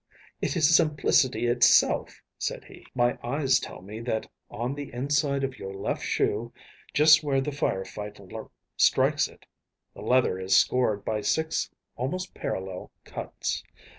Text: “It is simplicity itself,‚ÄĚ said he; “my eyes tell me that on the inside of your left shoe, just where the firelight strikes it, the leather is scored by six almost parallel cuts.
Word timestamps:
“It 0.41 0.55
is 0.57 0.75
simplicity 0.75 1.45
itself,‚ÄĚ 1.45 2.21
said 2.39 2.63
he; 2.65 2.87
“my 2.95 3.19
eyes 3.23 3.59
tell 3.59 3.83
me 3.83 3.99
that 3.99 4.27
on 4.49 4.73
the 4.73 4.91
inside 4.91 5.43
of 5.43 5.59
your 5.59 5.75
left 5.75 6.01
shoe, 6.01 6.51
just 6.91 7.21
where 7.23 7.39
the 7.39 7.51
firelight 7.51 8.19
strikes 8.77 9.27
it, 9.27 9.45
the 9.93 10.01
leather 10.01 10.39
is 10.39 10.55
scored 10.57 11.05
by 11.05 11.21
six 11.21 11.69
almost 11.95 12.33
parallel 12.33 12.89
cuts. 13.03 13.61